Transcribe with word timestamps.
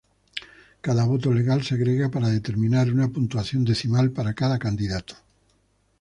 Cada 0.81 1.03
voto 1.05 1.31
legal 1.31 1.61
se 1.61 1.75
agrega 1.75 2.09
para 2.09 2.29
determinar 2.29 2.91
una 2.91 3.09
puntuación 3.09 3.63
decimal 3.63 4.09
para 4.09 4.33
cada 4.33 4.57
candidato. 4.57 5.13